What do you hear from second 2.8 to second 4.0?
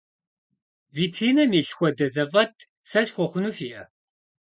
сэ схуэхъуну фиӏэ?